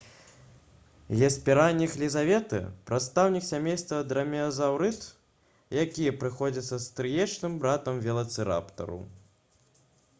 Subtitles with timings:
[1.19, 2.61] геспераніх лізаветы
[2.91, 5.03] прадстаўнік сямейства драмеазаўрыд
[5.79, 8.97] які прыходзіцца стрыечным братам велацыраптару